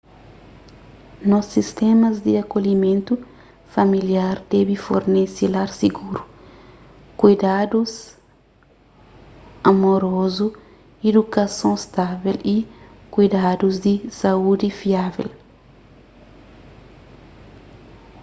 nos 1.31 1.45
sistémas 1.55 2.15
di 2.25 2.31
akolhimentu 2.43 3.13
familiar 3.75 4.35
debe 4.53 4.75
fornese 4.85 5.43
lar 5.55 5.69
siguru 5.81 6.21
kuidadus 7.21 7.91
amorozu 9.71 10.47
idukason 11.09 11.75
stável 11.85 12.37
y 12.55 12.57
kuidadus 13.13 13.75
di 13.85 13.93
saúdi 14.19 14.69
fiável 14.79 15.29